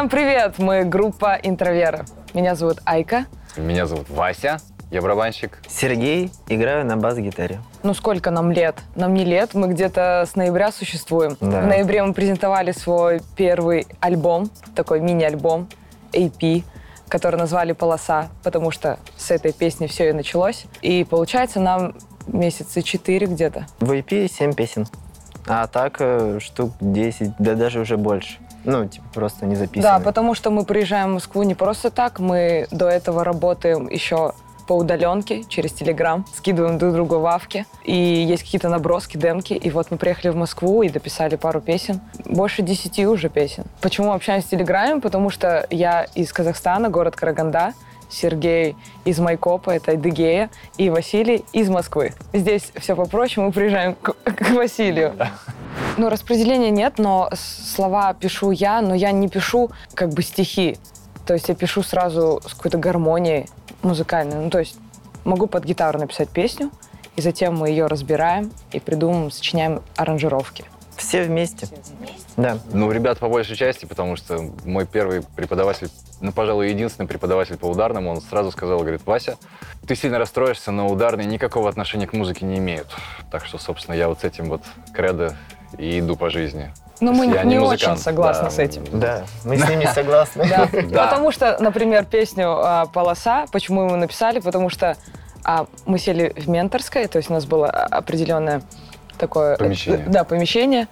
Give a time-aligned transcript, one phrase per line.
[0.00, 0.54] Всем привет!
[0.56, 2.06] Мы группа Интровера.
[2.32, 3.26] Меня зовут Айка.
[3.58, 4.58] Меня зовут Вася,
[4.90, 5.58] я барабанщик.
[5.68, 7.60] Сергей, играю на бас-гитаре.
[7.82, 8.76] Ну сколько нам лет?
[8.94, 11.36] Нам не лет, мы где-то с ноября существуем.
[11.42, 11.60] Да.
[11.60, 15.68] В ноябре мы презентовали свой первый альбом, такой мини-альбом,
[16.14, 16.64] AP,
[17.10, 20.64] который назвали «Полоса», потому что с этой песни все и началось.
[20.80, 21.94] И получается нам
[22.26, 23.66] месяца четыре где-то.
[23.80, 24.86] В EP 7 песен.
[25.46, 28.38] А так э, штук 10, да даже уже больше.
[28.64, 29.82] Ну, типа, просто не записаны.
[29.82, 34.32] Да, потому что мы приезжаем в Москву не просто так, мы до этого работаем еще
[34.70, 39.90] по удаленке через Телеграм, скидываем друг другу вавки, и есть какие-то наброски, демки, и вот
[39.90, 42.00] мы приехали в Москву и дописали пару песен.
[42.24, 43.64] Больше десяти уже песен.
[43.80, 45.00] Почему общаемся в Телеграме?
[45.00, 47.74] Потому что я из Казахстана, город Караганда,
[48.08, 52.12] Сергей из Майкопа, это Эдыгея, и Василий из Москвы.
[52.32, 55.14] Здесь все попроще, мы приезжаем к, к Василию.
[55.96, 60.78] Ну, распределения нет, но слова пишу я, но я не пишу как бы стихи.
[61.26, 63.46] То есть я пишу сразу с какой-то гармонией
[63.82, 64.36] музыкальной.
[64.36, 64.76] Ну, то есть
[65.24, 66.70] могу под гитару написать песню,
[67.16, 70.64] и затем мы ее разбираем и придумываем, сочиняем аранжировки.
[70.96, 71.66] Все вместе.
[72.36, 72.58] Да.
[72.72, 75.88] Ну, ребят, по большей части, потому что мой первый преподаватель,
[76.20, 79.36] ну, пожалуй, единственный преподаватель по ударному, он сразу сказал, говорит, Вася,
[79.86, 82.88] ты сильно расстроишься, но ударные никакого отношения к музыке не имеют.
[83.30, 85.36] Так что, собственно, я вот с этим вот кредо
[85.78, 86.70] и иду по жизни.
[87.00, 88.50] Но То мы не музыкант, очень согласны да.
[88.50, 88.84] с этим.
[88.92, 90.46] Да, мы с ними согласны.
[90.92, 94.40] Потому что, например, песню а, «Полоса», почему мы написали?
[94.40, 94.96] Потому что
[95.42, 98.62] а, мы сели в менторское, то есть у нас было определенное
[99.16, 99.56] такое...
[99.56, 100.06] Помещение.
[100.06, 100.88] э, Да, помещение.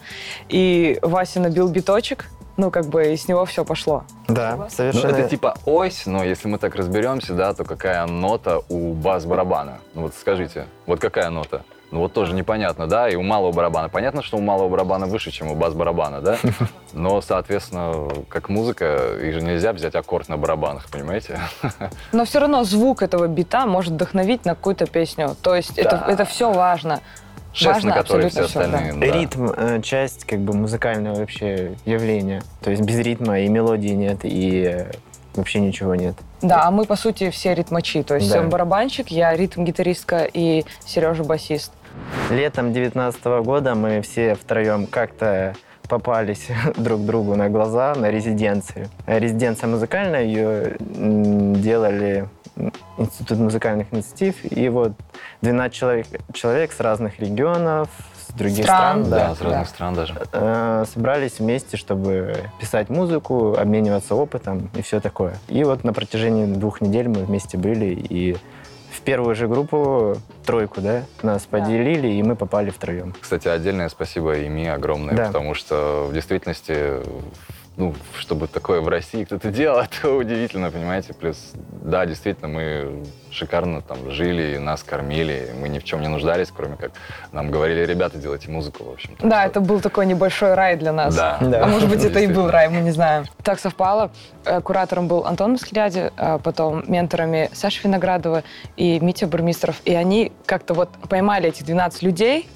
[0.48, 4.04] И Вася набил биточек, ну, как бы, и с него все пошло.
[4.28, 5.16] Да, Ну, совершенно.
[5.16, 9.78] это типа ось, но если мы так разберемся, да, то какая нота у бас-барабана?
[9.94, 11.62] Ну вот скажите, вот какая нота?
[11.90, 13.88] Ну вот тоже непонятно, да, и у малого барабана.
[13.88, 16.36] Понятно, что у малого барабана выше, чем у бас-барабана, да?
[16.92, 21.38] Но, соответственно, как музыка, их же нельзя взять аккорд на барабанах, понимаете?
[22.12, 25.34] Но все равно звук этого бита может вдохновить на какую-то песню.
[25.40, 26.12] То есть это, Да.
[26.12, 27.00] это все важно.
[27.54, 28.64] Шест, важно на который все всё, да.
[28.66, 28.92] остальные.
[28.92, 29.18] да.
[29.18, 32.42] Ритм э, часть как бы музыкального вообще явления.
[32.60, 34.84] То есть без ритма и мелодии нет, и
[35.34, 36.14] вообще ничего нет.
[36.42, 38.02] Да, а мы, по сути, все ритмачи.
[38.02, 38.40] То есть Да.
[38.40, 41.72] он барабанщик, я ритм-гитаристка и Сережа басист.
[42.30, 45.54] Летом 19 года мы все втроем как-то
[45.88, 48.88] попались друг другу на глаза на резиденции.
[49.06, 52.28] Резиденция музыкальная, ее делали
[52.98, 54.92] Институт музыкальных инициатив, и вот
[55.42, 57.88] 12 человек, человек с разных регионов,
[58.28, 59.04] с других Стран.
[59.06, 59.64] стран, Да, да, с разных Да.
[59.66, 60.14] стран даже.
[60.32, 65.34] э, собрались вместе, чтобы писать музыку, обмениваться опытом и все такое.
[65.46, 68.36] И вот на протяжении двух недель мы вместе были, и
[68.98, 73.14] в первую же группу, тройку, да, нас поделили, и мы попали втроем.
[73.20, 75.26] Кстати, отдельное спасибо ими огромное, Да.
[75.26, 76.96] потому что в действительности,
[77.78, 81.14] ну, чтобы такое в России кто-то делал, это удивительно, понимаете.
[81.14, 86.08] Плюс, да, действительно, мы шикарно там жили, и нас кормили, мы ни в чем не
[86.08, 86.90] нуждались, кроме как
[87.32, 89.10] нам говорили, ребята, делайте музыку, в общем.
[89.20, 91.14] Да, это был такой небольшой рай для нас.
[91.14, 91.38] Да.
[91.40, 91.64] Да.
[91.64, 93.26] А может быть, это и был рай, мы не знаем.
[93.44, 94.10] Так совпало.
[94.44, 98.42] Э, Куратором был Антон Маскляди, а потом менторами Саша Виноградова
[98.76, 99.80] и Митя Бурмистров.
[99.84, 102.48] И они как-то вот поймали этих 12 людей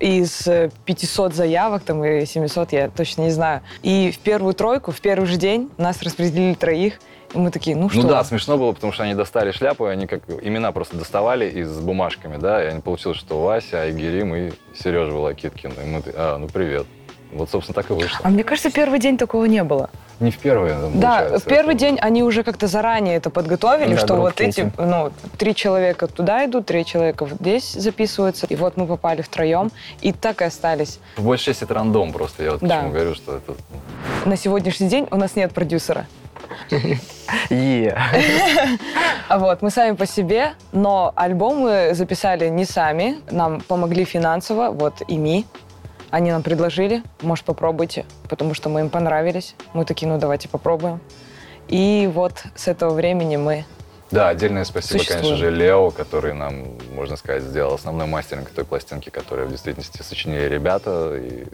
[0.00, 3.62] из э, 500 заявок там и 700, я точно не знаю.
[3.82, 7.00] И в первую тройку, в первый же день нас распределили троих.
[7.34, 8.02] И мы такие, ну что?
[8.02, 11.50] Ну да, смешно было, потому что они достали шляпу, и они как имена просто доставали
[11.50, 15.72] и с бумажками, да, и они получилось, что Вася, Айгерим и Сережа Волокиткин.
[15.72, 16.86] И мы, а, ну привет.
[17.32, 18.20] Вот, собственно, так и вышло.
[18.22, 19.90] А мне кажется, первый день такого не было.
[20.20, 23.94] Не в первый, Да, получается, в первый это- день они уже как-то заранее это подготовили,
[23.94, 28.76] Да, что вот эти, ну, три человека туда идут, три человека здесь записываются, и вот
[28.76, 31.00] мы попали втроем, и так и остались.
[31.16, 32.76] В большей части это рандом просто, я вот Да.
[32.76, 33.54] почему говорю, что это...
[34.24, 36.06] На сегодняшний день у нас нет продюсера.
[39.28, 44.70] А вот, мы сами по себе, но альбом мы записали не сами, нам помогли финансово,
[44.70, 45.46] вот ИМИ.
[46.14, 49.56] Они нам предложили, может, попробуйте, потому что мы им понравились.
[49.72, 51.00] Мы такие, ну, давайте попробуем.
[51.66, 53.64] И вот с этого времени мы
[54.12, 55.22] Да, отдельное спасибо, Существуем.
[55.22, 60.02] конечно же, Лео, который нам, можно сказать, сделал основной мастеринг той пластинки, которую в действительности
[60.02, 61.16] сочинили ребята.
[61.16, 61.46] И,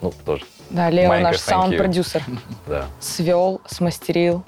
[0.00, 2.22] ну, тоже, Да, Лео наш саунд-продюсер.
[2.66, 2.86] да.
[2.98, 4.42] Свел, смастерил,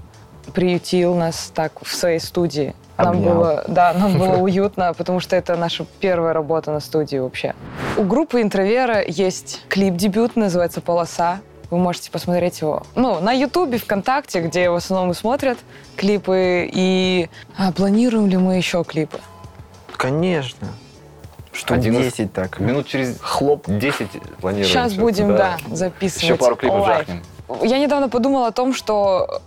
[0.55, 2.75] приютил нас так в своей студии.
[2.99, 3.35] Нам Обнял.
[3.35, 7.55] было, да, нам было уютно, потому что это наша первая работа на студии вообще.
[7.97, 11.41] У группы Интровера есть клип дебютный, называется «Полоса».
[11.71, 15.59] Вы можете посмотреть его ну, на Ютубе, ВКонтакте, где в основном и смотрят
[15.97, 16.69] клипы.
[16.73, 17.29] И
[17.59, 19.21] а, планируем ли мы еще клипы?
[19.97, 20.69] Конечно.
[21.69, 22.59] Один из- 10 так.
[22.59, 24.09] Минут через хлоп 10
[24.41, 24.67] планируем.
[24.69, 27.07] Сейчас будем, да, записывать Еще пару клипов лайв.
[27.07, 27.23] жахнем.
[27.63, 29.43] Я недавно подумала о том, что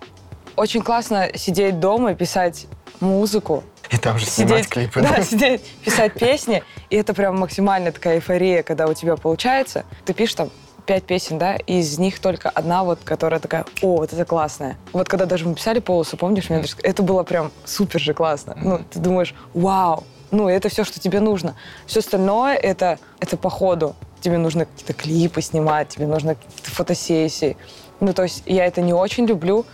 [0.56, 2.68] очень классно сидеть дома и писать
[3.02, 3.64] музыку.
[3.90, 5.02] И там же снимать Сидеть, клипы.
[5.02, 6.64] да, сидеть, писать песни.
[6.90, 9.84] И это прям максимальная такая эйфория, когда у тебя получается.
[10.06, 10.50] Ты пишешь там
[10.86, 14.78] пять песен, да, и из них только одна вот, которая такая, о, вот это классная.
[14.94, 18.58] Вот когда даже мы писали полосу, помнишь, мне даже- это было прям супер же классно.
[18.62, 21.56] Ну, ты думаешь, вау, ну, это все, что тебе нужно.
[21.86, 23.96] Все остальное это, это по ходу.
[24.22, 27.58] Тебе нужно какие-то клипы снимать, тебе нужно какие-то фотосессии.
[28.00, 29.66] Ну, то есть я это не очень люблю,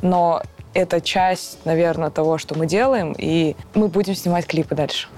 [0.00, 0.42] но
[0.78, 5.08] это часть, наверное, того, что мы делаем, и мы будем снимать клипы дальше.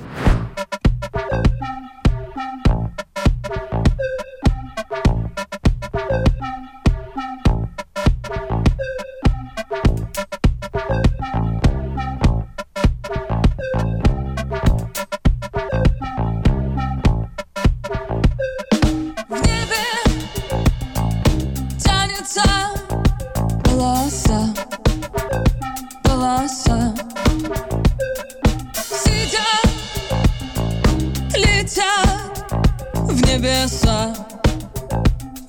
[33.29, 34.15] небеса,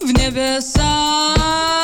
[0.01, 1.80] в небеса.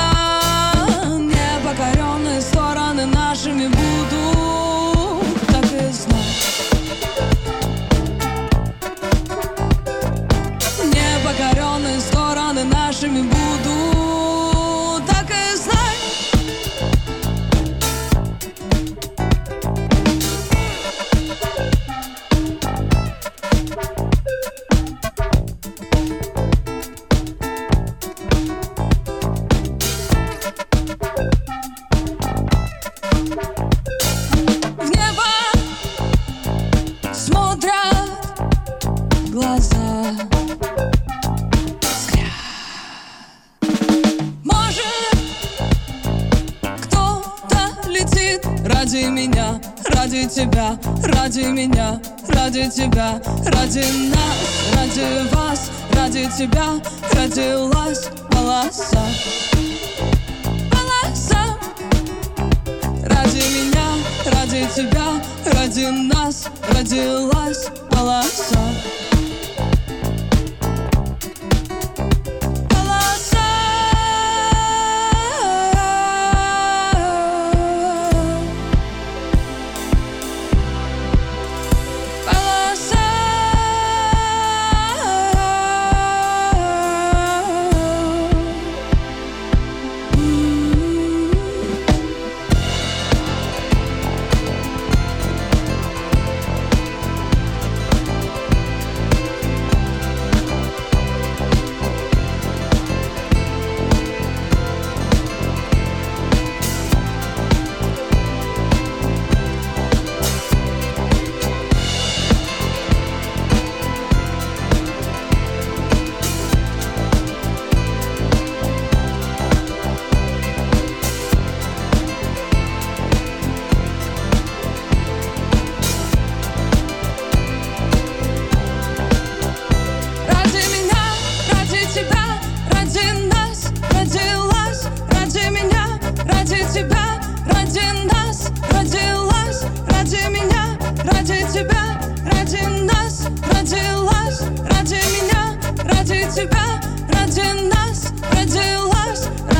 [67.97, 68.56] Полоса.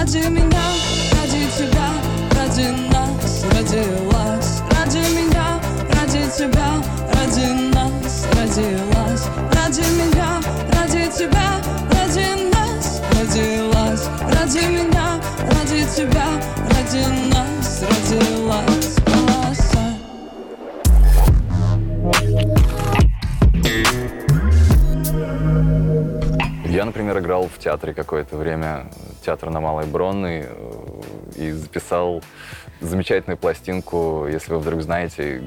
[0.08, 0.64] Ради меня,
[1.20, 1.90] ради тебя,
[2.32, 5.60] ради нас родилась, ради меня,
[5.92, 6.82] ради тебя,
[7.14, 11.60] ради нас родилась, ради меня, ради тебя,
[11.92, 15.20] ради нас родилась, ради меня,
[15.52, 16.28] ради тебя,
[16.70, 18.98] ради нас родилась.
[26.66, 28.86] Я, например, играл в театре какое-то время,
[29.28, 31.02] театр на Малой Бронной, э,
[31.36, 32.24] и записал
[32.80, 35.44] замечательную пластинку, если вы вдруг знаете,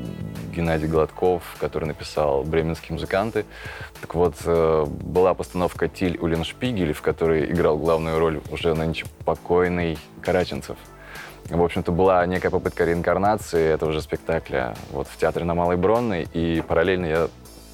[0.54, 3.46] Геннадий Гладков, который написал «Бременские музыканты».
[4.02, 9.96] Так вот, э, была постановка «Тиль Уллиншпигель», в которой играл главную роль уже нынче покойный
[10.20, 10.76] Караченцев.
[11.49, 16.28] В общем-то, была некая попытка реинкарнации этого же спектакля вот в театре на Малой Бронной,
[16.34, 17.28] и параллельно я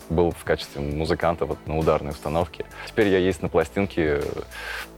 [0.08, 2.64] был в качестве музыканта вот на ударной установке.
[2.86, 4.22] Теперь я есть на пластинке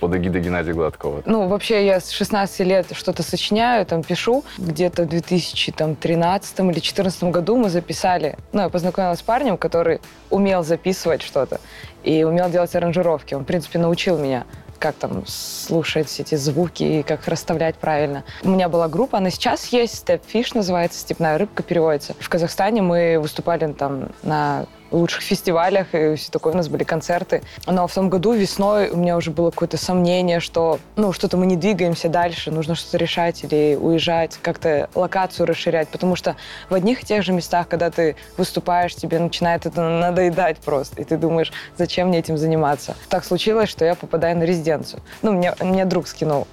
[0.01, 1.23] под эгидой Геннадия Гладкова.
[1.27, 4.45] Ну, вообще, я с 16 лет что-то сочиняю, там, пишу.
[4.59, 8.37] Где-то в 2013 или 2014 году мы записали...
[8.53, 10.01] Ну, я познакомилась с парнем, который
[10.31, 11.61] умел записывать что-то
[12.05, 13.35] и умел делать аранжировки.
[13.35, 14.45] Он, в принципе, научил меня
[14.79, 18.25] как там слушать эти звуки и как их расставлять правильно.
[18.43, 22.15] У меня была группа, она сейчас есть, Step Fish называется, степная рыбка переводится.
[22.21, 27.43] В Казахстане мы выступали там на лучших фестивалях, и все такое, у нас были концерты.
[27.67, 31.47] Но в том году весной у меня уже было какое-то сомнение, что ну, что-то мы
[31.47, 36.37] не двигаемся дальше, нужно что-то решать или уезжать, как-то локацию расширять, потому что
[36.71, 41.05] в одних и тех же местах, когда ты выступаешь, тебе начинает это надоедать просто, и
[41.05, 42.97] ты думаешь, зачем мне этим заниматься.
[43.09, 45.03] Так случилось, что я попадаю на резиденцию.
[45.23, 46.47] Ну, мне, мне друг скинул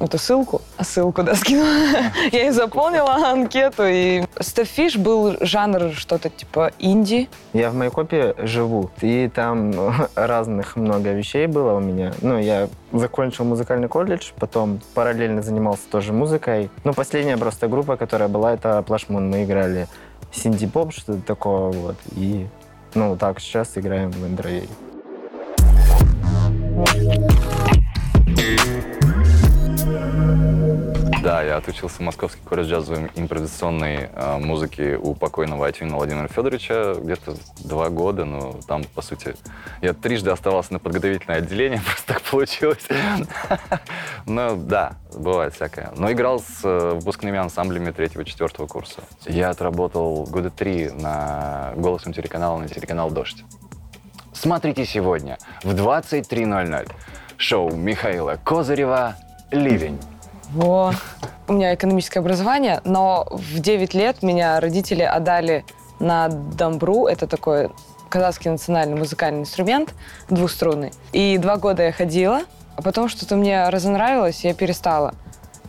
[0.00, 1.68] эту ссылку, а ссылку, да, скинула.
[2.32, 3.84] Я и заполнила анкету.
[3.86, 7.28] И Стефиш был жанр что-то типа инди.
[7.52, 9.72] Я в Майкопе живу, и там
[10.14, 12.12] разных много вещей было у меня.
[12.22, 16.70] Ну, я закончил музыкальный колледж, потом параллельно занимался тоже музыкой.
[16.84, 19.30] Ну, последняя просто группа, которая была, это Плашмун.
[19.30, 19.88] Мы играли
[20.32, 21.96] синди-поп, что-то такое, вот.
[22.16, 22.46] И,
[22.94, 24.68] ну, так, сейчас играем в Эндровей.
[31.22, 36.94] Да, я отучился в Московский колледж джазовой импровизационной э, музыки у покойного Атюна Владимира Федоровича
[36.94, 39.34] где-то два года, но там, по сути,
[39.82, 42.86] я трижды оставался на подготовительное отделение, просто так получилось.
[44.26, 45.90] Ну, да, бывает всякое.
[45.96, 49.02] Но играл с э, выпускными ансамблями третьего-четвертого курса.
[49.26, 53.44] Я отработал года три на голосом телеканала, на телеканал «Дождь».
[54.32, 56.90] Смотрите сегодня в 23.00
[57.38, 59.16] шоу Михаила Козырева
[59.50, 59.98] «Ливень».
[60.52, 60.92] Во.
[61.46, 65.64] У меня экономическое образование, но в 9 лет меня родители отдали
[65.98, 67.06] на дамбру.
[67.06, 67.70] Это такой
[68.08, 69.94] казахский национальный музыкальный инструмент,
[70.28, 70.92] двухструнный.
[71.12, 72.42] И два года я ходила,
[72.76, 75.14] а потом что-то мне разонравилось, и я перестала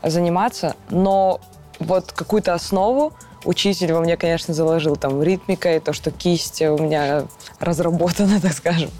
[0.03, 0.75] заниматься.
[0.89, 1.41] Но
[1.79, 3.13] вот какую-то основу
[3.45, 7.25] учитель во мне, конечно, заложил там ритмика и то, что кисть у меня
[7.59, 8.91] разработана, так скажем.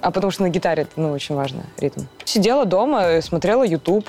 [0.00, 2.02] А потому что на гитаре ну, очень важно, ритм.
[2.24, 4.08] Сидела дома, смотрела YouTube,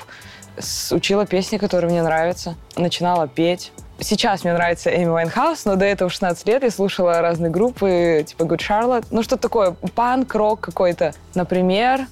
[0.90, 3.72] учила песни, которые мне нравятся, начинала петь.
[4.00, 8.42] Сейчас мне нравится Эми Вайнхаус, но до этого 16 лет я слушала разные группы, типа
[8.44, 9.06] Good Charlotte.
[9.10, 11.12] Ну, что такое, панк, рок какой-то.
[11.34, 12.06] Например,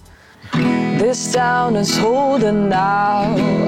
[0.99, 3.23] This town is holding now.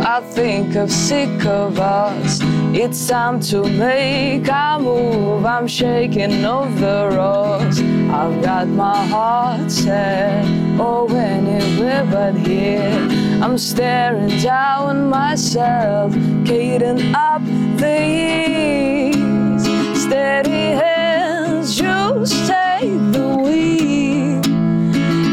[0.04, 2.40] I think of sick of us.
[2.74, 5.46] It's time to make a move.
[5.46, 7.78] I'm shaking off the rocks.
[8.10, 10.44] I've got my heart set.
[10.80, 13.19] Oh, anywhere but here.
[13.42, 16.12] I'm staring down myself,
[16.44, 17.42] cading up
[17.78, 19.62] the years.
[19.98, 24.42] Steady hands, just take the wheel.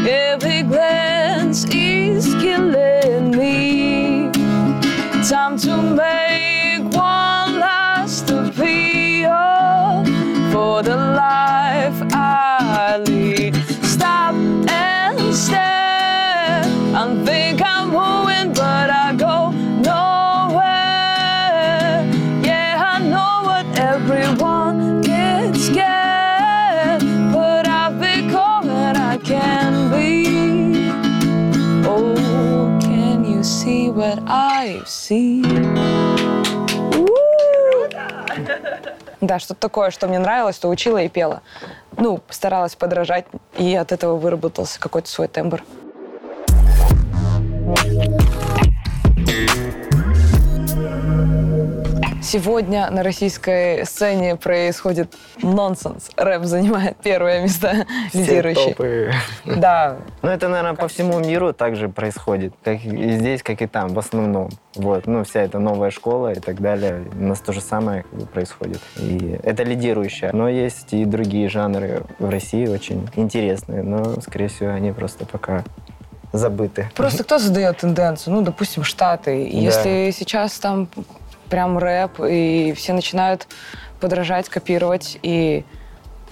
[0.08, 4.30] Every glance is killing me.
[5.28, 6.17] Time to make
[39.20, 41.42] Да, что-то такое, что мне нравилось, то учила и пела.
[41.96, 45.64] Ну, старалась подражать, и от этого выработался какой-то свой тембр.
[52.30, 56.10] Сегодня на российской сцене происходит нонсенс.
[56.14, 58.74] Рэп занимает первое место лидирующий.
[58.74, 59.12] топы.
[59.46, 63.94] Да, Ну, это, наверное, по всему миру также происходит, как и здесь, как и там,
[63.94, 64.50] в основном.
[64.74, 68.12] Вот, ну, вся эта новая школа и так далее, у нас то же самое как
[68.12, 68.82] бы, происходит.
[68.98, 70.30] И это лидирующее.
[70.34, 75.64] Но есть и другие жанры в России очень интересные, но, скорее всего, они просто пока
[76.34, 76.90] забыты.
[76.94, 78.34] Просто кто задает тенденцию?
[78.34, 79.44] Ну, допустим, Штаты.
[79.44, 79.60] И Да.
[79.62, 80.90] Если сейчас там
[81.48, 83.46] прям рэп, и все начинают
[84.00, 85.64] подражать, копировать и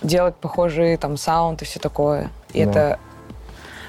[0.02, 2.30] делать похожий там саунд и все такое.
[2.52, 2.70] И Да.
[2.70, 2.98] это...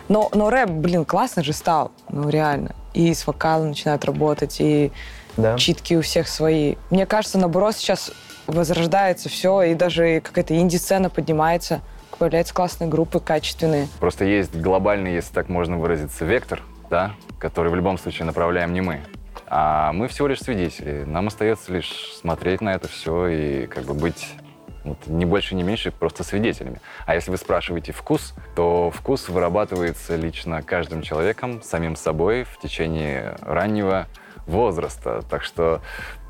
[0.09, 1.91] Но, но рэп, блин, классно же стал.
[2.09, 2.71] Ну, реально.
[2.93, 4.91] И с вокалом начинают работать, и
[5.35, 5.57] Да.
[5.57, 6.75] читки у всех свои.
[6.89, 8.11] Мне кажется, наоборот, сейчас
[8.47, 11.81] возрождается все, и даже какая-то инди-сцена поднимается,
[12.17, 13.87] появляются классные группы, качественные.
[13.99, 18.79] Просто есть глобальный, если так можно выразиться, вектор, да, который в любом случае направляем не
[18.81, 19.01] мы.
[19.49, 21.03] А мы всего лишь свидетели.
[21.05, 24.35] Нам остается лишь смотреть на это все и как бы быть
[24.83, 26.79] вот, не больше, не меньше, просто свидетелями.
[27.05, 33.35] А если вы спрашиваете вкус, то вкус вырабатывается лично каждым человеком, самим собой в течение
[33.41, 34.07] раннего
[34.45, 35.23] возраста.
[35.29, 35.81] Так что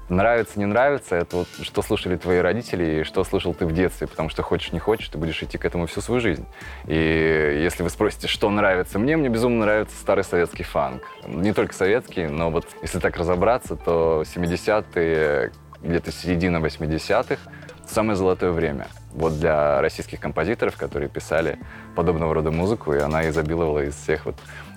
[0.10, 4.08] нравится, не нравится, это вот что слушали твои родители и что слушал ты в детстве,
[4.08, 6.46] потому что хочешь, не хочешь, ты будешь идти к этому всю свою жизнь.
[6.86, 11.04] И если вы спросите, что нравится мне, мне безумно нравится старый советский фанк.
[11.28, 15.52] Не только советский, но вот если так разобраться, то 70-е,
[15.84, 17.38] где-то середина 80-х,
[17.86, 18.88] самое золотое время.
[19.14, 21.58] Вот для российских композиторов, которые писали
[21.96, 24.36] подобного рода музыку, и она изобиловала из всех вот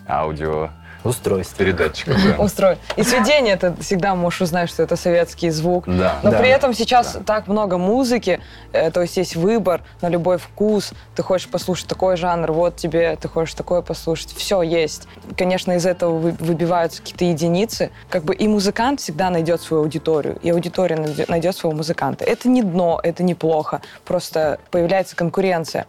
[0.09, 0.71] аудио
[1.05, 1.57] Устройство.
[1.59, 2.17] передатчиков.
[2.25, 2.43] Да.
[2.43, 2.77] Устрой.
[2.97, 5.85] И сведение ты всегда можешь узнать, что это советский звук.
[5.87, 6.17] Да.
[6.23, 6.39] Но Да.
[6.39, 7.21] при этом сейчас Да.
[7.21, 8.41] так много музыки,
[8.73, 10.93] э, то есть есть выбор на любой вкус.
[11.15, 14.33] Ты хочешь послушать такой жанр, вот тебе, ты хочешь такое послушать.
[14.33, 15.09] Все есть.
[15.37, 17.91] Конечно, из этого вы- выбиваются какие-то единицы.
[18.09, 22.25] Как бы и музыкант всегда найдет свою аудиторию, и аудитория найдет, найдет своего музыканта.
[22.25, 23.81] Это не дно, это неплохо.
[24.05, 25.87] Просто появляется конкуренция.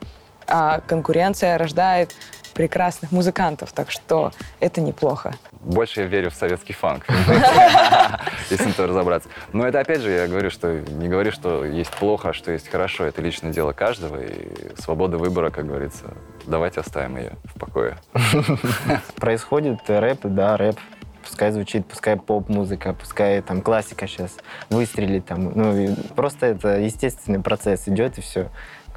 [0.48, 2.13] А конкуренция рождает
[2.62, 5.34] прекрасных музыкантов, так что это неплохо.
[5.62, 7.08] Больше я верю в советский фанк,
[8.51, 9.30] если на то разобраться.
[9.51, 12.70] Но это, опять же, я говорю, что не говорю, что есть плохо, а что есть
[12.70, 13.06] хорошо.
[13.06, 16.13] Это личное дело каждого, и свобода выбора, как говорится,
[16.46, 17.98] давайте оставим ее в покое.
[19.15, 20.77] Происходит рэп, да, рэп.
[21.24, 24.38] Пускай звучит, пускай поп-музыка, пускай там классика сейчас
[24.70, 25.25] выстрелит.
[25.25, 28.50] Там, ну, просто это естественный процесс идет, и все.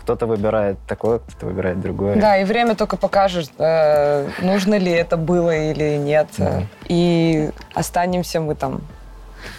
[0.04, 2.16] Кто-то выбирает такое, кто-то выбирает другое.
[2.16, 6.28] Да, и время только покажет, э, нужно ли это было или нет.
[6.36, 6.64] Да.
[6.86, 8.82] И останемся мы там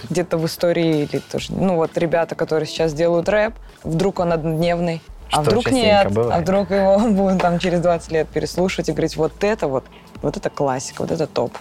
[0.09, 1.51] где-то в истории или тоже.
[1.51, 6.05] Ну вот ребята, которые сейчас делают рэп, вдруг он однодневный, а Что вдруг частенько нет,
[6.05, 6.43] а бывает.
[6.43, 9.85] вдруг его будут там через 20 лет переслушивать и говорить, вот это вот,
[10.21, 11.57] вот это классика, вот это топ.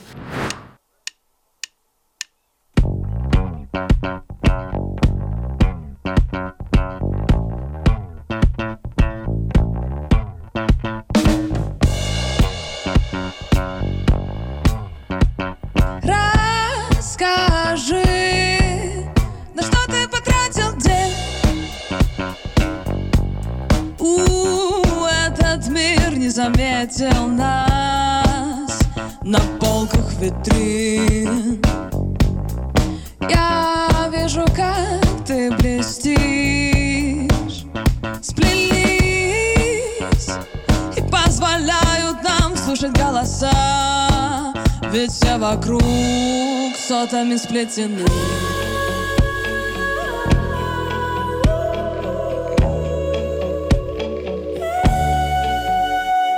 [47.54, 48.04] Сотами сплетены.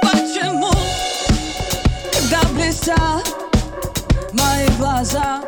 [0.03, 0.71] Почему,
[2.13, 3.27] когда блестят
[4.33, 5.43] мои глаза,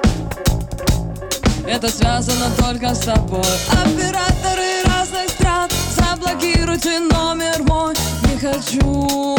[1.66, 9.37] это связано только с тобой Операторы разных стран Заблокируйте номер мой Не хочу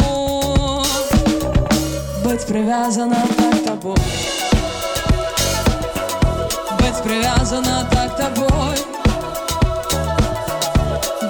[2.22, 3.96] Быть привязана так тобой
[7.00, 8.76] Быть привязана так тобой.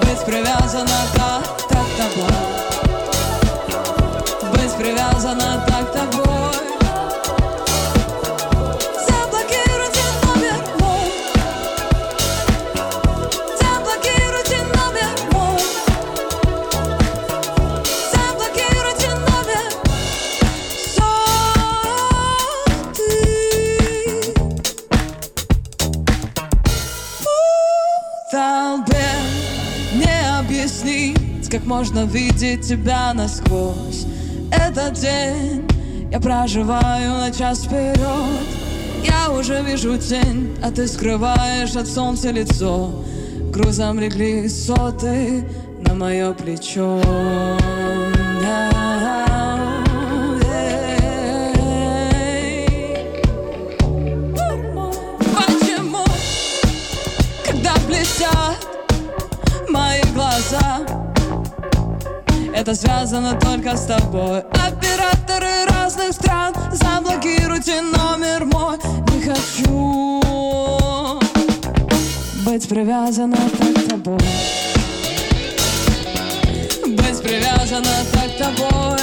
[0.01, 2.70] Быть привязана так, так тобой
[31.91, 34.05] можно видеть тебя насквозь.
[34.49, 35.67] Этот день
[36.09, 37.99] я проживаю на час вперед.
[39.03, 43.03] Я уже вижу тень, а ты скрываешь от солнца лицо.
[43.51, 45.43] Грузом легли соты
[45.81, 47.01] на мое плечо.
[47.01, 48.70] Почему,
[62.71, 64.39] это связано только с тобой.
[64.39, 68.77] Операторы разных стран Заблокируйте номер мой.
[69.11, 71.19] Не хочу
[72.45, 74.19] Быть привязана так к тобой.
[76.87, 78.99] Быть привязана так к тобой.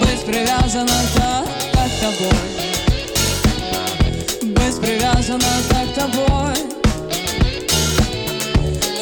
[0.00, 2.48] Быть привязана так, так к тобой.
[4.42, 6.56] Быть привязана так к тобой.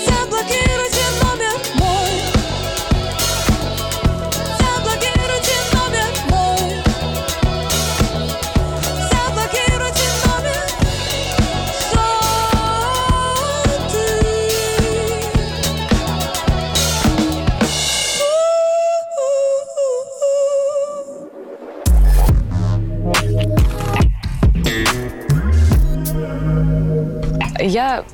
[0.07, 1.00] Заблокируйте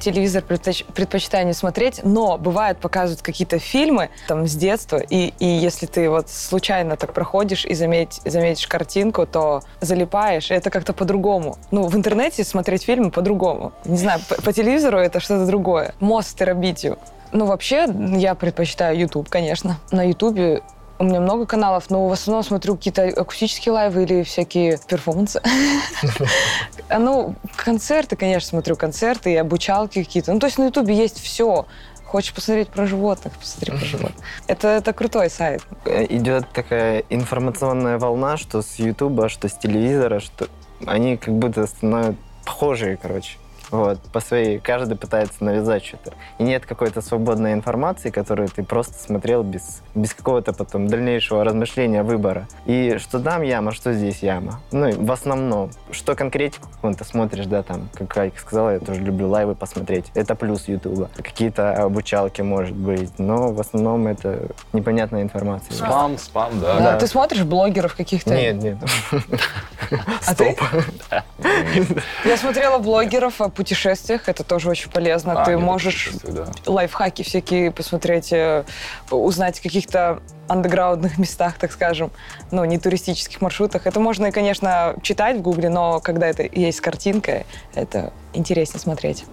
[0.06, 5.46] телевизор предпоч- предпочитаю не смотреть, но бывает показывают какие-то фильмы там с детства, и, и
[5.46, 10.92] если ты вот случайно так проходишь и заметь, заметишь картинку, то залипаешь, и это как-то
[10.92, 11.58] по-другому.
[11.72, 13.72] Ну, в интернете смотреть фильмы по-другому.
[13.84, 15.94] Не знаю, по, по телевизору это что-то другое.
[15.98, 16.98] Мост терабитию.
[17.32, 19.78] Ну, вообще, я предпочитаю YouTube, конечно.
[19.90, 20.62] На YouTube
[20.98, 25.40] у меня много каналов, но в основном смотрю какие-то акустические лайвы или всякие перформансы.
[26.98, 30.32] Ну, концерты, конечно, смотрю концерты и обучалки какие-то.
[30.32, 31.66] Ну, то есть на Ютубе есть все.
[32.04, 34.24] Хочешь посмотреть про животных, посмотри про животных.
[34.46, 35.62] Это, это крутой сайт.
[35.84, 40.46] Э, Идет такая информационная волна, что с Ютуба, что с телевизора, что
[40.86, 43.38] они как будто становятся похожие, короче.
[43.70, 46.12] Вот, по своей, каждый пытается навязать что-то.
[46.38, 52.02] И нет какой-то свободной информации, которую ты просто смотрел без, без какого-то потом дальнейшего размышления,
[52.02, 52.46] выбора.
[52.64, 54.60] И что там яма, что здесь яма.
[54.70, 55.70] Ну, и в основном.
[55.90, 60.06] Что конкретику какую-то смотришь, да, там, как Айка сказала, я тоже люблю лайвы посмотреть.
[60.14, 61.10] Это плюс Ютуба.
[61.16, 63.18] Какие-то обучалки, может быть.
[63.18, 65.74] Но в основном это непонятная информация.
[65.74, 66.78] Спам, спам, да.
[66.78, 68.34] Да, Ты смотришь блогеров каких-то?
[68.34, 68.76] Нет, нет.
[70.26, 70.52] А ты?
[70.52, 70.68] Стоп.
[72.24, 75.42] Я смотрела блогеров о путешествиях, это тоже очень полезно.
[75.42, 76.46] А, ты можешь да.
[76.66, 78.64] лайфхаки всякие посмотреть, э,
[79.10, 82.10] узнать о каких-то андеграундных местах, так скажем,
[82.50, 83.86] ну, не туристических маршрутах.
[83.86, 89.24] Это можно, конечно, читать в Гугле, но когда это есть с картинкой, это интереснее смотреть.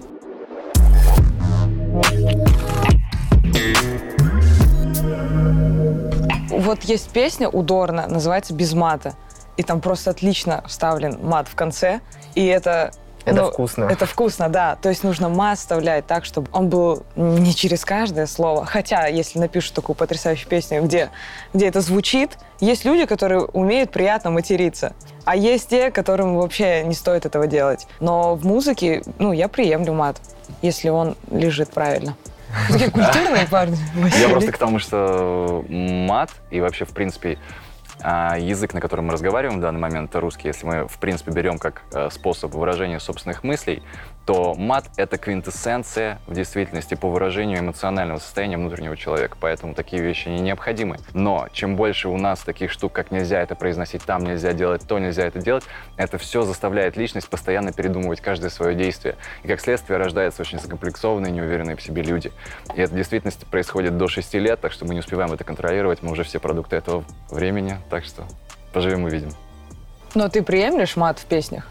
[6.49, 9.13] Вот есть песня у Дорна, называется «Без мата».
[9.57, 11.99] И там просто отлично вставлен мат в конце.
[12.35, 12.91] И это...
[13.25, 13.85] Это ну, вкусно.
[13.85, 14.75] Это вкусно, да.
[14.81, 18.65] То есть нужно мат вставлять так, чтобы он был не через каждое слово.
[18.65, 21.09] Хотя, если напишут такую потрясающую песню, где,
[21.53, 24.93] где это звучит, есть люди, которые умеют приятно материться.
[25.25, 27.87] А есть те, которым вообще не стоит этого делать.
[27.99, 30.17] Но в музыке, ну, я приемлю мат,
[30.61, 32.15] если он лежит правильно.
[32.69, 33.77] Такие культурные парни.
[34.19, 37.37] Я просто к тому, что мат и вообще, в принципе,
[38.03, 41.57] а, язык, на котором мы разговариваем в данный момент, русский, если мы, в принципе, берем
[41.57, 43.81] как э, способ выражения собственных мыслей,
[44.25, 49.37] то мат— это квинтэссенция в действительности по выражению эмоционального состояния внутреннего человека.
[49.39, 50.97] Поэтому такие вещи не необходимы.
[51.13, 54.97] Но чем больше у нас таких штук, как нельзя это произносить там, нельзя делать то,
[54.99, 55.65] нельзя это делать,
[55.97, 59.15] это все заставляет личность постоянно передумывать каждое свое действие.
[59.43, 62.31] И как следствие рождаются очень закомплексованные, неуверенные в себе люди.
[62.75, 66.01] И это в действительности происходит до 6 лет, так что мы не успеваем это контролировать.
[66.01, 68.23] Мы уже все продукты этого времени, так что
[68.71, 69.31] поживем увидим.
[70.15, 71.67] Но ты приемлешь мат в песнях?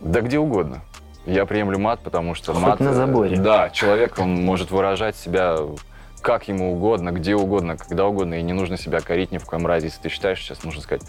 [0.00, 0.82] Да где угодно.
[1.26, 2.80] Я приемлю мат, потому что Хоть мат...
[2.80, 3.36] на э, заборе.
[3.36, 5.58] Да, человек, он может выражать себя
[6.20, 9.66] как ему угодно, где угодно, когда угодно, и не нужно себя корить ни в коем
[9.66, 9.86] разе.
[9.86, 11.02] Если ты считаешь, сейчас нужно сказать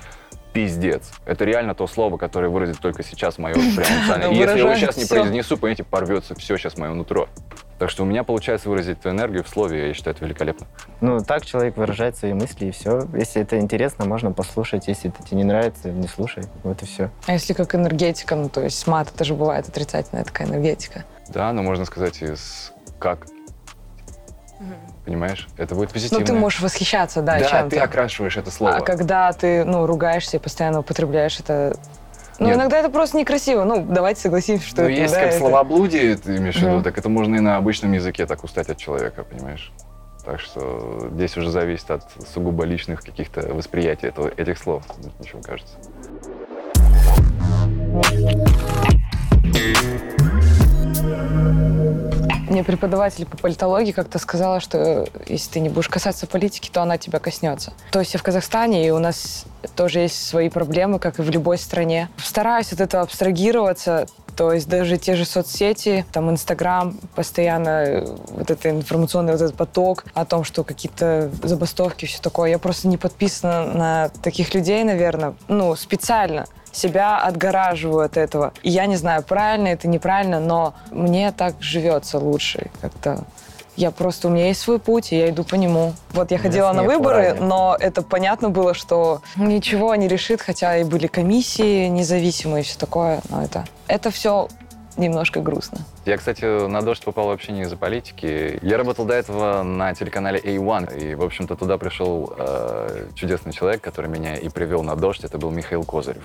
[0.56, 1.12] пиздец.
[1.26, 4.32] Это реально то слово, которое выразит только сейчас мое прям эмоциональное.
[4.32, 7.28] И если я его сейчас не произнесу, понимаете, порвется все сейчас мое нутро.
[7.78, 10.66] Так что у меня получается выразить эту энергию в слове, я считаю это великолепно.
[11.02, 13.06] Ну, так человек выражает свои мысли, и все.
[13.14, 14.88] Если это интересно, можно послушать.
[14.88, 16.46] Если это тебе не нравится, не слушай.
[16.64, 17.10] Вот и все.
[17.28, 21.04] А если как энергетика, ну, то есть мат, это же бывает отрицательная такая энергетика.
[21.28, 23.28] Да, но можно сказать из как.
[25.04, 25.48] Понимаешь?
[25.58, 26.26] Это будет Ну, позитивно.
[26.26, 27.76] ты можешь восхищаться, да, да, чем-то.
[27.76, 28.78] ты окрашиваешь это слово.
[28.78, 31.76] А когда ты, ну, ругаешься и постоянно употребляешь это...
[32.40, 32.58] Ну, Нет.
[32.58, 33.64] иногда это просто некрасиво.
[33.64, 36.82] Ну, давайте согласимся, что Ну, это, есть да, как это- словоблудие, ты имеешь в виду,
[36.84, 39.72] так это можно и на обычном языке так устать от человека, понимаешь?
[40.26, 44.84] Так что здесь уже зависит от сугубо личных каких-то восприятий этого, этих слов,
[45.20, 45.76] ничего кажется.
[52.50, 56.82] Мне преподаватель по политологии как-то сказала, что э, если ты не будешь касаться политики, то
[56.82, 57.74] она тебя коснется.
[57.92, 61.30] То есть я в Казахстане, и у нас тоже есть свои проблемы, как и в
[61.30, 62.10] любой стране.
[62.18, 68.52] Стараюсь от этого абстрагироваться, то есть даже те же соцсети, там Инстаграм, постоянно э, вот
[68.52, 72.50] это информационный вот этот поток о том, что какие-то забастовки, все такое.
[72.50, 76.46] Я просто не подписана на таких людей, наверное, ну, специально
[76.76, 78.54] себя отгораживаю от этого.
[78.62, 82.70] И я не знаю, правильно это, неправильно, но мне так живется лучше.
[82.82, 83.24] Как-то
[83.76, 85.94] я просто, у меня есть свой путь, и я иду по нему.
[86.12, 87.40] Вот я ходила на выборы, ради.
[87.40, 92.78] но это понятно было, что ничего не решит, хотя и были комиссии независимые и все
[92.78, 94.48] такое, но это, это все
[94.98, 95.80] немножко грустно.
[96.06, 98.60] Я, кстати, на «Дождь» попал вообще не из-за политики.
[98.62, 103.82] Я работал до этого на телеканале A1, и, в общем-то, туда пришел э, чудесный человек,
[103.82, 106.24] который меня и привел на «Дождь», это был Михаил Козырев.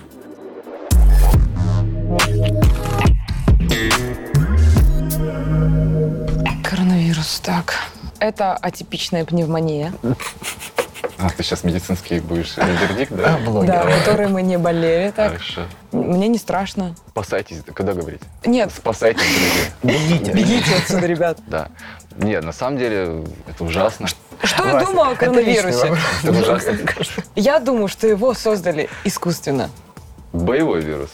[7.11, 7.75] Коронавирус, так.
[8.19, 9.93] Это атипичная пневмония.
[11.17, 13.37] А, ты сейчас медицинский будешь вердикт, да?
[13.65, 15.33] Да, которые мы не болели так.
[15.33, 15.61] Хорошо.
[15.91, 16.95] Мне не страшно.
[17.09, 18.21] Спасайтесь, когда говорить?
[18.45, 19.99] Нет, Спасайтесь, друзья.
[19.99, 20.31] Бегите.
[20.31, 21.39] бегите отсюда, ребят.
[21.47, 21.67] Да.
[22.15, 24.07] Нет, на самом деле это ужасно.
[24.43, 25.93] Что я думаю о коронавирусе?
[26.23, 26.77] Это ужасно.
[27.35, 29.69] Я думаю, что его создали искусственно.
[30.33, 31.09] Боевой вирус.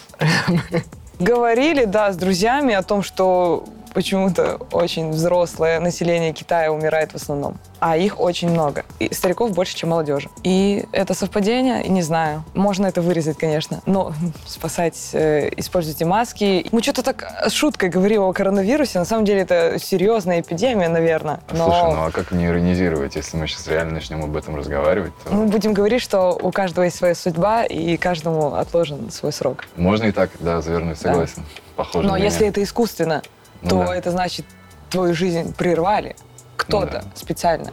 [1.19, 3.65] Говорили, да, с друзьями о том, что
[3.97, 7.57] почему-то очень взрослое население Китая умирает в основном.
[7.79, 8.85] А их очень много.
[8.99, 10.29] И стариков больше, чем молодежи.
[10.43, 12.43] И это совпадение, не знаю.
[12.53, 13.81] Можно это вырезать, конечно.
[13.87, 14.13] Но
[14.45, 16.67] спасать, э, используйте маски.
[16.71, 18.99] Мы что-то так с шуткой говорим о коронавирусе.
[18.99, 21.39] На самом деле это серьезная эпидемия, наверное.
[21.51, 25.13] Но Слушай, ну а как не иронизировать, если мы сейчас реально начнем об этом разговаривать?
[25.23, 29.65] то мы будем говорить, что у каждого есть своя судьба, и каждому отложен свой срок.
[29.75, 31.43] Можно и так, да, завернуть, согласен.
[31.75, 33.21] Похоже Но если это искусственно,
[33.61, 33.95] Ну то да.
[33.95, 34.45] это значит,
[34.89, 36.15] твою жизнь прервали
[36.55, 37.03] кто-то Ну да.
[37.15, 37.71] специально.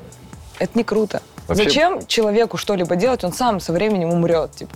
[0.58, 1.22] Это не круто.
[1.46, 4.52] Вообще- Зачем человеку что-либо делать, он сам со временем умрет.
[4.52, 4.72] Типа.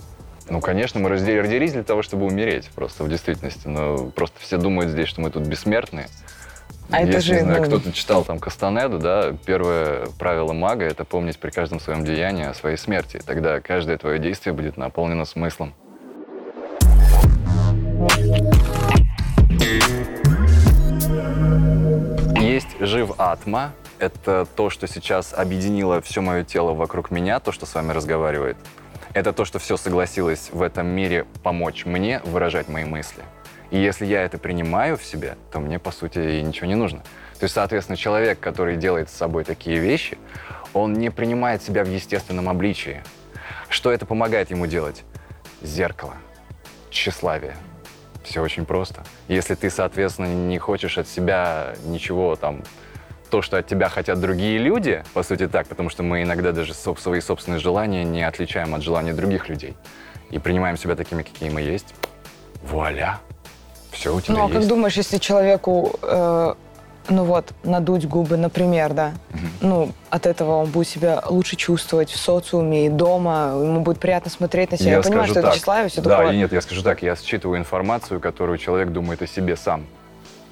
[0.49, 3.67] Ну, конечно, мы родились для того, чтобы умереть просто в действительности.
[3.67, 6.07] Но просто все думают здесь, что мы тут бессмертные.
[6.91, 10.85] А это Если, же, не знаю, ну- кто-то читал там Кастанеду, да, первое правило мага—
[10.85, 13.21] это помнить при каждом своем деянии о своей смерти.
[13.23, 15.75] Тогда каждое твое действие будет наполнено смыслом.
[22.39, 23.73] Есть жив атма.
[23.99, 28.57] Это то, что сейчас объединило все мое тело вокруг меня, то, что с вами разговаривает.
[29.13, 33.23] Это то, что все согласилось в этом мире помочь мне выражать мои мысли.
[33.71, 36.99] И если я это принимаю в себе, то мне, по сути, и ничего не нужно.
[37.39, 40.17] То есть, соответственно, человек, который делает с собой такие вещи,
[40.73, 43.03] он не принимает себя в естественном обличии.
[43.69, 45.03] Что это помогает ему делать?
[45.61, 46.15] Зеркало,
[46.89, 47.55] тщеславие.
[48.29, 49.03] Все очень просто.
[49.27, 52.61] Если ты, соответственно, не хочешь от себя ничего там,
[53.31, 56.73] то, что от тебя хотят другие люди, по сути так, потому что мы иногда даже
[56.73, 59.75] соб- свои собственные желания не отличаем от желаний других людей
[60.29, 61.95] и принимаем себя такими, какие мы есть,
[62.61, 63.19] вуаля,
[63.91, 66.53] все у тебя Ну, а как думаешь, если человеку, э,
[67.09, 69.13] ну вот, надуть губы, например, да,
[69.61, 74.29] ну, от этого он будет себя лучше чувствовать в социуме и дома, ему будет приятно
[74.29, 74.91] смотреть на себя.
[74.91, 75.55] Я, понимаю, скажу что это так.
[75.55, 76.33] тщеславие, все да, такое.
[76.33, 79.85] и нет, я скажу так, я считываю информацию, которую человек думает о себе сам.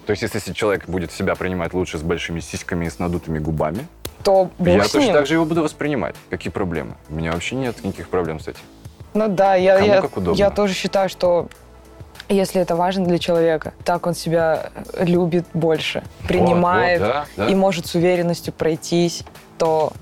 [0.05, 3.85] То есть, если человек будет себя принимать лучше с большими сиськами и с надутыми губами,
[4.23, 6.15] То я точно так же его буду воспринимать.
[6.29, 6.93] Какие проблемы?
[7.09, 8.61] У меня вообще нет никаких проблем с этим.
[9.13, 10.37] Ну да, я, Кому я, как удобно.
[10.37, 11.49] я тоже считаю, что
[12.29, 17.47] если это важно для человека, так он себя любит больше, принимает вот, да, да.
[17.47, 19.23] и может с уверенностью пройтись,
[19.57, 19.93] то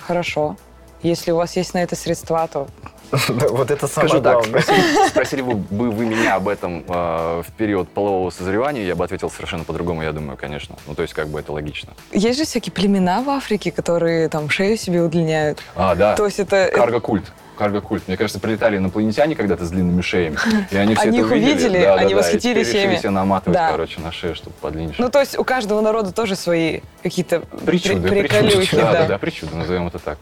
[0.00, 0.56] хорошо.
[1.02, 2.68] Если у вас есть на это средства, то
[3.50, 5.54] Вот это самое Скажу так, спросили, спросили бы,
[5.90, 10.12] вы меня об этом э, в период полового созревания, я бы ответил совершенно по-другому, я
[10.12, 10.76] думаю, конечно.
[10.86, 11.92] Ну, то есть, как бы это логично.
[12.12, 15.62] есть же всякие племена в Африке, которые там шею себе удлиняют.
[15.74, 16.14] А, да.
[16.14, 16.70] То есть это...
[16.72, 17.24] Карго-культ.
[17.58, 18.04] Карго-культ.
[18.06, 20.38] Мне кажется, прилетали инопланетяне когда-то с длинными шеями.
[20.70, 21.50] И они все Они это увидели.
[21.52, 22.96] увидели, Да, да, они да, и восхитились решили ими.
[22.96, 23.70] себе наматывать, Да.
[23.70, 24.94] короче, на шею, чтобы подлиннее.
[24.96, 28.40] Ну, то есть у каждого народа тоже свои какие-то причуды, при- причуды.
[28.48, 28.98] приколюхи, Да, да.
[29.00, 30.16] да, да, причуды, назовем это так.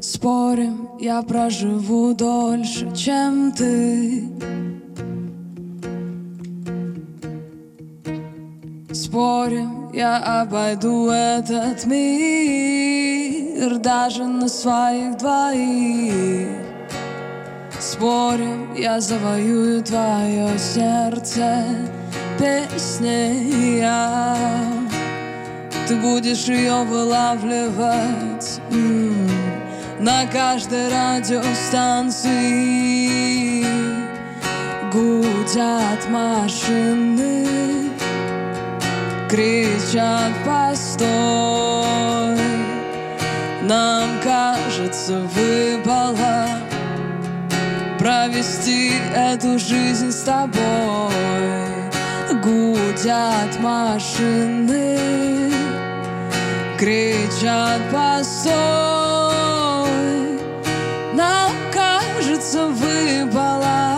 [0.00, 4.24] Спорим, я проживу дольше, чем ты.
[8.92, 16.48] Спорим, я обойду этот мир Даже на своих двоих.
[17.78, 21.64] Спорим, я завоюю твое сердце
[22.38, 24.36] Песней я
[25.90, 28.60] ты будешь ее вылавливать.
[28.70, 29.28] М,
[30.00, 33.64] на каждой радиостанции.
[34.90, 37.46] Гудят машины,
[39.28, 41.06] кричат постой.
[43.62, 46.46] Нам кажется выпало
[47.98, 51.12] провести эту жизнь с тобой.
[52.42, 54.98] Гудят машины,
[56.78, 58.99] кричат постой.
[62.60, 63.96] Кажется выпало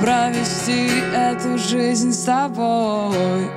[0.00, 3.50] провести эту жизнь с тобой.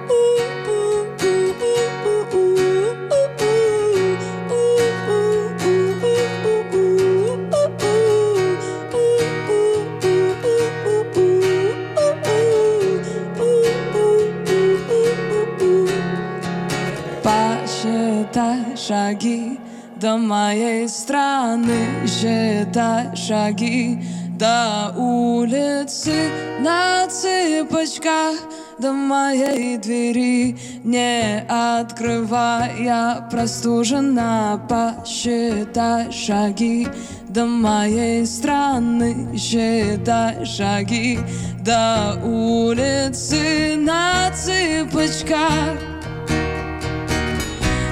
[17.23, 19.58] Посчитай шаги
[19.99, 24.01] до моей страны, считай шаги
[24.37, 28.37] до улицы на цыпочках.
[28.79, 36.87] до моей двери Не открывая, простужена Посчитай шаги
[37.27, 41.19] до моей страны Считай шаги
[41.59, 45.77] до улицы на цыпочках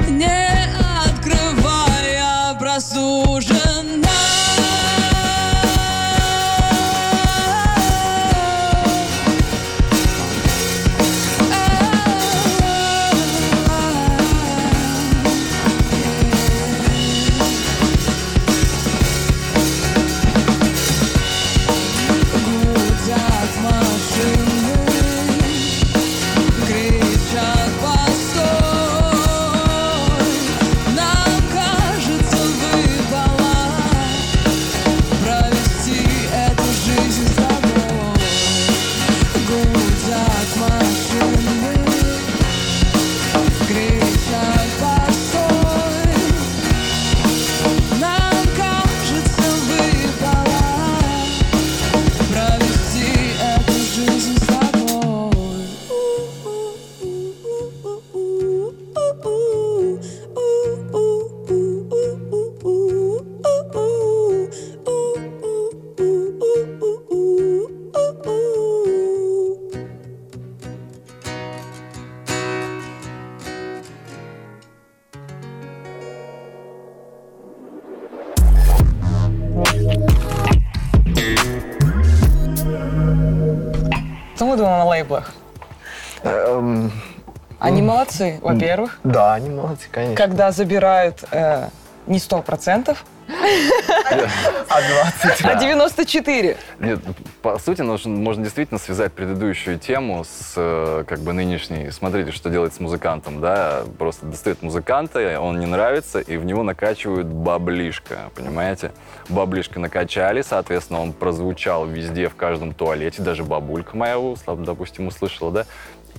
[0.09, 0.47] Не
[1.05, 1.66] открывая,
[2.77, 4.26] простужена
[85.07, 85.33] лейблах?
[86.23, 86.91] Эм,
[87.59, 88.99] Они молодцы, во-первых.
[89.03, 90.15] Да, они молодцы, конечно.
[90.15, 91.69] Когда забирают э,
[92.05, 92.95] не 100%,
[93.29, 95.45] А 20?
[95.45, 96.57] а 94%.
[96.79, 96.99] Нет,
[97.41, 101.91] по сути, можно действительно связать предыдущую тему с э, как бы нынешней.
[101.91, 103.83] Смотрите, что делает с музыкантом, да?
[103.97, 108.91] Просто достает музыканта, он не нравится, и в него накачивают баблишко, понимаете?
[109.29, 115.65] Баблишко накачали, соответственно, он прозвучал везде, в каждом туалете, даже бабулька моя, допустим, услышала, да?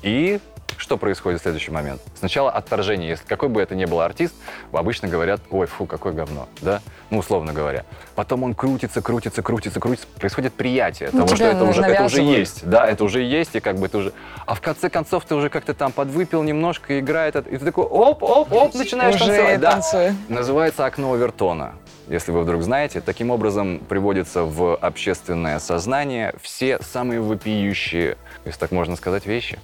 [0.02, 0.40] И
[0.78, 2.00] что происходит в следующий момент?
[2.18, 3.10] Сначала отторжение.
[3.10, 4.34] Если какой бы это ни был артист,
[4.72, 6.80] обычно говорят, ой, фу, какое говно, да?
[7.10, 7.84] Ну, условно говоря.
[8.14, 10.06] Потом он крутится, крутится, крутится, крутится.
[10.18, 12.68] Происходит приятие Ну, того, что это уже, это уже есть.
[12.68, 14.12] Да, это уже есть, и как бы ты уже...
[14.46, 18.22] А в конце концов ты уже как-то там подвыпил немножко, играет, и ты такой оп,
[18.22, 19.60] оп, оп, начинаешь Уже танцевать.
[19.60, 19.72] Да.
[19.72, 20.16] танцую.
[20.28, 21.74] Называется окно Овертона.
[22.08, 28.70] Если вы вдруг знаете, таким образом приводится в общественное сознание все самые вопиющие, если так
[28.70, 29.58] можно сказать, вещи,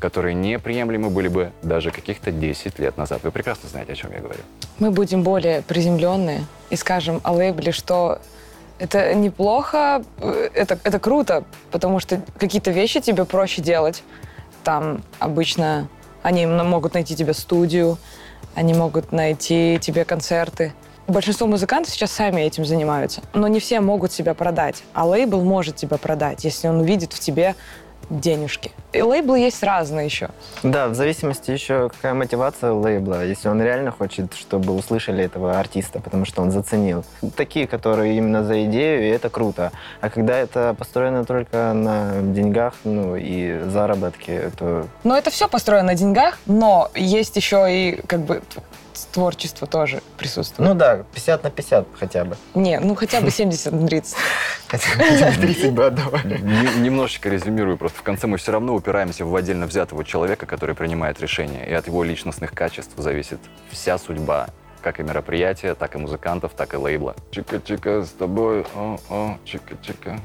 [0.00, 3.20] которые неприемлемы были бы даже каких-то 10 лет назад.
[3.22, 4.40] Вы прекрасно знаете, о чем я говорю.
[4.78, 8.18] Мы будем более приземленные и скажем о лейбле, что
[8.78, 14.02] это неплохо, э, это, это круто, потому что какие-то вещи тебе проще делать.
[14.64, 15.88] Там обычно
[16.22, 17.98] они могут найти тебе студию,
[18.54, 20.72] они могут найти тебе концерты.
[21.06, 24.82] Большинство музыкантов сейчас сами этим занимаются, но не все могут себя продать.
[24.94, 27.56] А лейбл может тебя продать, если он увидит в тебе
[28.10, 28.72] денежки.
[28.92, 30.30] И лейблы есть разные еще.
[30.62, 33.24] Да, в зависимости еще какая мотивация лейбла.
[33.24, 37.04] Если он реально хочет, чтобы услышали этого артиста, потому что он заценил.
[37.36, 39.70] Такие, которые именно за идею, и это круто.
[40.00, 45.88] А когда это построено только на деньгах, ну и заработке, то Но это все построено
[45.88, 48.42] на деньгах, но есть еще и как бы
[49.12, 50.68] творчество тоже присутствует.
[50.68, 52.36] ну да, 50 на 50 хотя бы.
[52.54, 54.16] Не, ну хотя бы 70 на 30.
[54.68, 56.38] Хотя бы 30 бы отдавали.
[56.38, 60.74] Нем- Немножечко резюмирую, просто в конце мы все равно упираемся в отдельно взятого человека, который
[60.74, 63.38] принимает решение, и от его личностных качеств зависит
[63.70, 64.48] вся судьба
[64.82, 67.14] как и мероприятия, так и музыкантов, так и лейбла.
[67.32, 70.18] Чика-чика с тобой, о-о, чика-чика.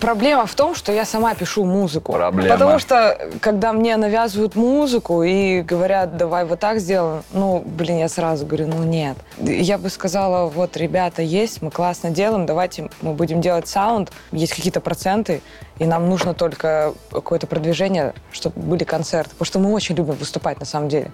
[0.00, 2.12] Проблема в том, что я сама пишу музыку.
[2.12, 2.54] Проблема.
[2.54, 8.08] Потому что, когда мне навязывают музыку и говорят, давай вот так сделаем, ну, блин, я
[8.08, 9.16] сразу говорю, ну, нет.
[9.38, 14.54] Я бы сказала, вот, ребята, есть, мы классно делаем, давайте мы будем делать саунд, есть
[14.54, 15.42] какие-то проценты,
[15.78, 19.30] и нам нужно только какое-то продвижение, чтобы были концерты.
[19.30, 21.10] Потому что мы очень любим выступать, на самом деле.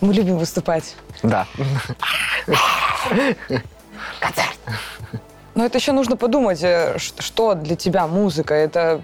[0.00, 0.96] Мы любим выступать.
[1.22, 1.46] Да.
[5.54, 8.54] Но это еще нужно подумать, э, что для тебя музыка.
[8.54, 9.02] Это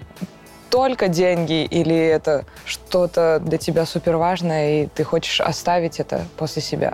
[0.69, 6.61] только деньги или это что-то для тебя супер важное, и ты хочешь оставить это после
[6.61, 6.93] себя?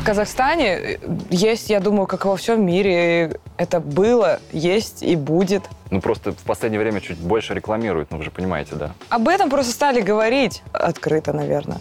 [0.00, 0.98] В Казахстане э,
[1.30, 5.62] есть, я думаю, как во всем мире, это было, есть и будет.
[5.90, 8.92] Ну, просто в последнее время чуть больше рекламируют, ну, вы же понимаете, да.
[9.08, 11.78] Об этом просто стали говорить открыто, наверное.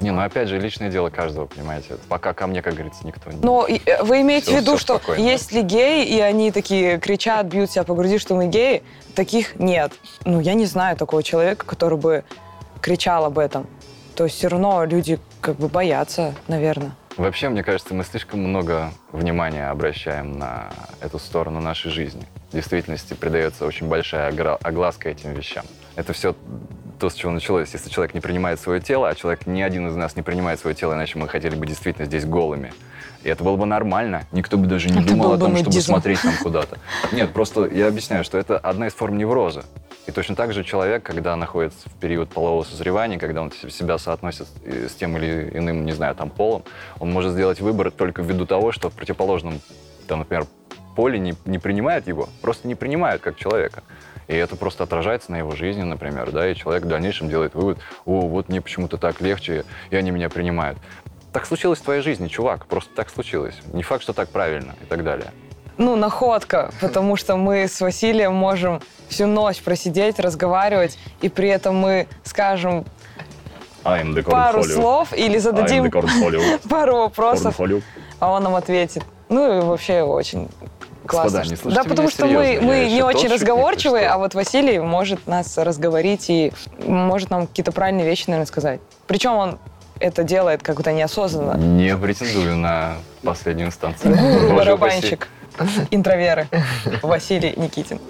[0.00, 1.96] Не, ну опять же, личное дело каждого, понимаете.
[2.08, 3.38] Пока ко мне, как говорится, никто не...
[3.42, 5.20] Но э, вы имеете Всё- в виду, что спокойно.
[5.22, 8.82] есть ли геи, и они такие кричат, бьют себя по груди, что мы геи?
[9.14, 9.92] Таких нет.
[10.24, 12.24] Ну, я не знаю такого человека, который бы
[12.80, 13.66] кричал об этом.
[14.14, 16.92] То есть все равно люди как бы боятся, наверное.
[17.16, 20.70] Вообще, мне кажется, мы слишком много внимания обращаем на
[21.00, 22.24] эту сторону нашей жизни.
[22.50, 24.28] В действительности придается очень большая
[24.62, 25.64] огласка этим вещам.
[25.94, 26.34] Это все
[26.98, 27.70] то, с чего началось.
[27.72, 30.74] Если человек не принимает свое тело, а человек, ни один из нас не принимает свое
[30.74, 32.72] тело, иначе мы хотели бы действительно здесь голыми.
[33.22, 34.24] И это было бы нормально.
[34.32, 35.86] Никто бы даже не Это думал о том, чтобы нудизм.
[35.86, 36.78] смотреть там куда-то.
[37.12, 39.64] Нет, просто я объясняю, что это одна из форм невроза.
[40.06, 44.46] И точно так же человек, когда находится в период полового созревания, когда он себя соотносит
[44.64, 46.64] э, с тем или иным, не знаю, там, полом,
[47.00, 49.60] он может сделать выбор только ввиду того, что в противоположном,
[50.06, 50.46] там, например,
[50.94, 53.82] поле не, не принимают его, просто не принимают как человека.
[54.26, 57.78] И это просто отражается на его жизни, например, да, и человек в дальнейшем делает вывод,
[58.06, 60.78] о, вот мне почему-то так легче, и они меня принимают.
[61.32, 63.56] Так случилось в твоей жизни, чувак, просто так случилось.
[63.72, 65.32] Не факт, что так правильно и так далее.
[65.76, 71.76] Ну, находка, потому что мы с Василием можем всю ночь просидеть, разговаривать, и при этом
[71.76, 72.84] мы скажем
[73.82, 75.90] пару слов или зададим
[76.70, 77.60] пару вопросов,
[78.20, 79.04] а он нам ответит.
[79.28, 80.48] Ну и вообще очень
[81.06, 81.40] классно.
[81.40, 84.78] Господа, не что- слушайте да, потому что мы, мы не очень разговорчивые, а вот Василий
[84.78, 86.52] может нас разговорить и
[86.86, 88.80] может нам какие-то правильные вещи, наверное, сказать.
[89.06, 89.58] Причем он
[90.00, 91.56] это делает как-то неосознанно.
[91.56, 94.16] Не претендую на последнюю инстанцию.
[94.54, 95.28] Барабанщик,
[95.90, 96.48] интроверы.
[97.02, 98.00] Василий Никитин.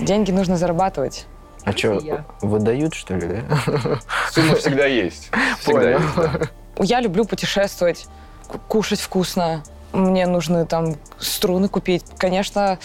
[0.00, 1.26] Деньги нужно зарабатывать.
[1.64, 2.00] А что,
[2.40, 3.98] выдают, что ли, да?
[4.32, 5.30] Сумма всегда есть.
[5.60, 5.98] Всегда Понял.
[5.98, 6.14] есть.
[6.16, 6.40] да.
[6.80, 8.06] Я люблю путешествовать,
[8.46, 9.62] ку- кушать вкусно.
[9.92, 12.04] Мне нужно там струны купить.
[12.18, 12.78] Конечно,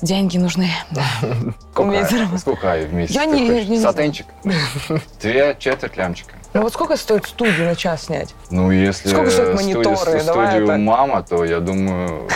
[0.00, 0.70] деньги нужны.
[1.72, 3.80] Сколько, сколько в месяц Я не-.
[3.80, 4.26] Сатенчик?
[5.20, 6.34] Две четверть лямчика.
[6.52, 8.34] Ну вот сколько стоит студию на час снять?
[8.50, 10.24] Ну, если Сколько стоят студию- мониторы?
[10.24, 10.78] Давай студию это.
[10.78, 12.28] мама, то я думаю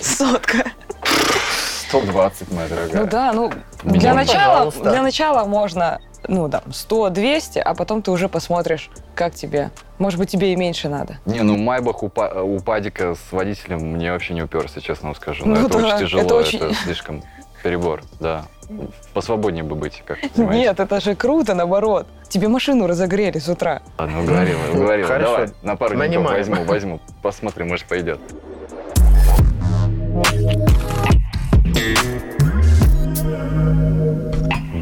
[0.00, 0.64] Сотка.
[1.92, 3.02] 120, моя дорогая.
[3.02, 4.90] Ну да, ну Меня, для начала, пожалуйста.
[4.90, 9.70] для начала можно, ну там, 100-200, а потом ты уже посмотришь, как тебе.
[9.98, 11.18] Может быть, тебе и меньше надо.
[11.26, 15.16] Не, ну Майбах у, Па- у Падика с водителем мне вообще не уперся, честно вам
[15.16, 15.44] скажу.
[15.46, 16.34] Ну Но это да, очень тяжело, это это,
[16.66, 17.22] очень- слишком
[17.62, 18.44] перебор, да.
[19.12, 20.60] Посвободнее бы быть, как понимаете.
[20.62, 22.06] Нет, это же круто, наоборот.
[22.30, 23.82] Тебе машину разогрели с утра.
[23.98, 25.08] Ладно, уговорила, уговорила.
[25.08, 25.30] Хорошо.
[25.32, 26.38] Давай, на пару Нанимаем.
[26.38, 27.00] возьму, возьму.
[27.22, 28.18] Посмотрим, может, пойдет.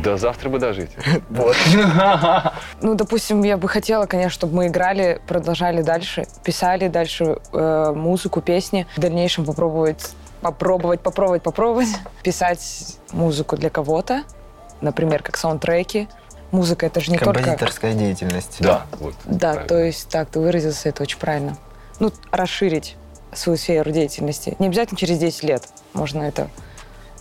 [0.03, 0.91] До завтра бы дожить.
[1.31, 1.57] Вот.
[2.83, 8.41] Ну, допустим, я бы хотела, конечно, чтобы мы играли, продолжали дальше, писали дальше э, музыку,
[8.41, 8.87] песни.
[8.97, 11.89] В дальнейшем попробовать, попробовать, попробовать, попробовать
[12.23, 14.23] писать музыку для кого-то,
[14.81, 16.09] например, как саундтреки.
[16.53, 17.35] Музыка это же не только...
[17.35, 18.57] Композиторская деятельность.
[18.61, 19.15] Да, вот.
[19.25, 19.69] Да, правильно.
[19.69, 21.57] то есть так, ты выразился, это очень правильно.
[22.01, 22.97] Ну, расширить
[23.33, 24.57] свою сферу деятельности.
[24.59, 25.65] Не обязательно через 10 лет.
[25.93, 26.49] Можно это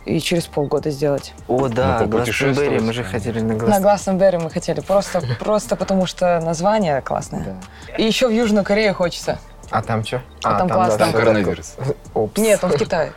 [0.09, 1.33] и через полгода сделать.
[1.47, 2.81] О, да, Ну, Гластенберри, попутешествовать.
[2.81, 3.83] мы же хотели на На Гластенберри.
[3.83, 7.57] Гласнберри мы хотели, просто, просто потому что название классное.
[7.97, 9.39] И еще в Южную Корею хочется.
[9.69, 10.21] А там что?
[10.43, 10.97] А там классно.
[10.97, 11.67] Там всё коронавирус.
[11.77, 11.95] такое.
[12.15, 12.41] Опс.
[12.41, 13.13] Нет, он в Китае.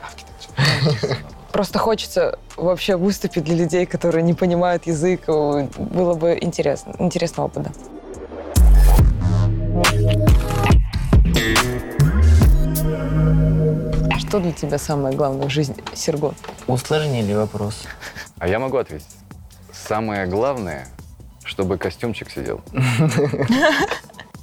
[1.53, 5.27] Просто хочется вообще выступить для людей, которые не понимают язык.
[5.27, 6.95] Было бы интересно.
[6.99, 7.67] Интересный опыт,
[14.19, 16.35] Что для тебя самое главное в жизни, Серго?
[16.67, 17.85] Усложнили вопрос.
[18.39, 19.07] А я могу ответить.
[19.73, 20.87] Самое главное,
[21.45, 22.61] чтобы костюмчик сидел.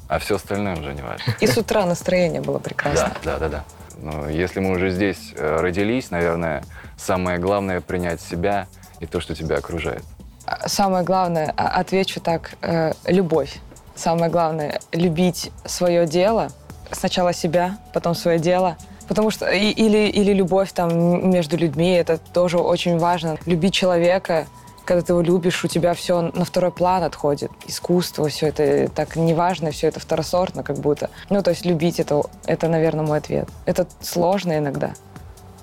[0.09, 1.35] А все остальное уже не важно.
[1.39, 3.13] И с утра настроение было прекрасно.
[3.23, 3.63] Да, да, да, да.
[4.01, 6.63] Но если мы уже здесь э, родились, наверное,
[6.97, 8.65] самое главное принять себя
[8.99, 10.01] и то, что тебя окружает.
[10.47, 13.59] А Самое главное, а- отвечу так, э, любовь.
[13.95, 16.49] Самое главное, любить свое дело.
[16.91, 18.77] Сначала себя, потом свое дело.
[19.09, 23.37] Потому что или, или любовь там между людьми, это тоже очень важно.
[23.47, 24.45] Любить человека,
[24.85, 27.51] когда ты его любишь, у тебя все на второй план отходит.
[27.65, 31.09] Искусство, все это так неважно, все это второсортно как будто.
[31.31, 33.49] Ну, то есть любить это, это, наверное, мой ответ.
[33.65, 34.91] Это сложно иногда,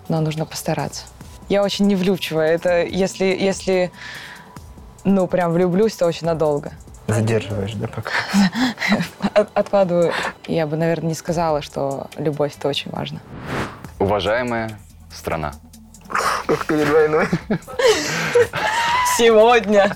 [0.08, 1.04] но нужно постараться.
[1.48, 2.48] Я очень невлюбчивая.
[2.48, 3.92] Это если, если
[5.04, 6.72] ну, прям влюблюсь, то очень надолго.
[7.08, 8.10] Задерживаешь, да, пока?
[9.34, 10.12] От- откладываю.
[10.46, 13.20] Я бы, наверное, не сказала, что любовь это очень важно.
[13.98, 14.78] Уважаемая
[15.14, 15.54] страна.
[16.46, 17.26] Как перед войной.
[19.16, 19.94] Сегодня.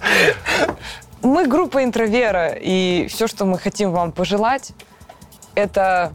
[1.22, 4.72] Мы группа интровера, и все, что мы хотим вам пожелать,
[5.54, 6.12] это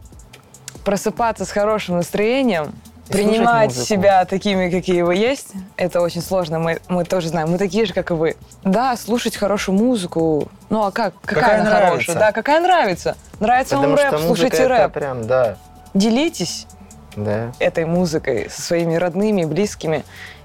[0.84, 2.72] просыпаться с хорошим настроением,
[3.08, 6.58] Принимать себя такими, какие вы есть, это очень сложно.
[6.58, 8.36] Мы, мы тоже знаем, мы такие же, как и вы.
[8.64, 10.48] Да, слушать хорошую музыку.
[10.70, 11.14] Ну а как?
[11.24, 11.90] Какая, Какая она нравится.
[11.90, 12.16] хорошая?
[12.16, 13.16] Да, какая нравится.
[13.40, 14.92] Нравится Потому вам рэп, слушайте рэп.
[14.92, 15.56] прям, да,
[15.94, 16.66] Делитесь
[17.14, 17.52] да.
[17.58, 20.04] этой музыкой со своими родными, близкими.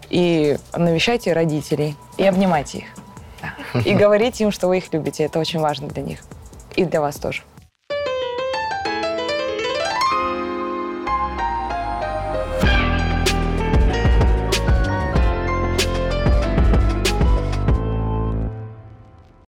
[0.10, 1.96] И навещайте родителей.
[2.18, 2.86] И обнимайте их.
[3.42, 3.80] Да.
[3.80, 5.24] И говорите им, что вы их любите.
[5.24, 6.20] Это очень важно для них.
[6.76, 7.44] И для вас тоже.